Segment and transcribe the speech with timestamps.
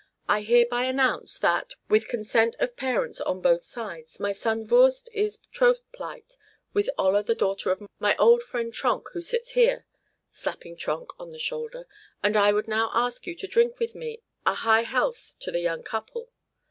[0.27, 5.37] I hereby announce that, with consent of parents on both sides, my son Voorst is
[5.51, 6.37] troth plight
[6.73, 9.85] with Olla the daughter of my old friend Tronk who sits here,"
[10.31, 11.85] slapping Tronk on the shoulder,
[12.23, 15.59] "and I would now ask you to drink with me a high health to the
[15.59, 16.31] young couple."